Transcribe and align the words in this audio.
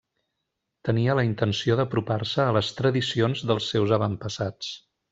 Tenia 0.89 1.15
la 1.19 1.25
intenció 1.27 1.77
d'apropar-se 1.81 2.47
a 2.47 2.57
les 2.59 2.73
tradicions 2.81 3.47
dels 3.53 3.71
seus 3.75 3.95
avantpassats. 4.01 4.77